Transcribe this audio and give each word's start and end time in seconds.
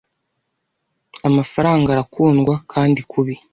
amafaranga 1.27 1.87
arakundwa 1.91 2.53
kandi 2.71 2.99
kubi 3.11 3.33